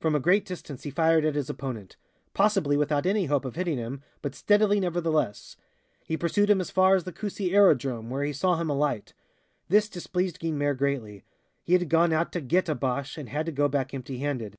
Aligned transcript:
From 0.00 0.14
a 0.14 0.20
great 0.20 0.46
distance 0.46 0.84
he 0.84 0.90
fired 0.90 1.26
at 1.26 1.34
his 1.34 1.50
opponent 1.50 1.98
possibly 2.32 2.78
without 2.78 3.04
any 3.04 3.26
hope 3.26 3.44
of 3.44 3.56
hitting 3.56 3.76
him, 3.76 4.02
but 4.22 4.34
steadily 4.34 4.80
nevertheless. 4.80 5.58
He 6.06 6.16
pursued 6.16 6.48
him 6.48 6.62
as 6.62 6.70
far 6.70 6.94
as 6.96 7.04
the 7.04 7.12
Coucy 7.12 7.52
aerodrome, 7.54 8.08
where 8.08 8.24
he 8.24 8.32
saw 8.32 8.56
him 8.56 8.70
alight. 8.70 9.12
This 9.68 9.90
displeased 9.90 10.40
Guynemer 10.40 10.72
greatly. 10.78 11.24
He 11.62 11.74
had 11.74 11.90
gone 11.90 12.14
out 12.14 12.32
to 12.32 12.40
"get" 12.40 12.70
a 12.70 12.74
Boche 12.74 13.18
and 13.18 13.28
had 13.28 13.44
to 13.44 13.52
go 13.52 13.68
back 13.68 13.92
empty 13.92 14.16
handed. 14.20 14.56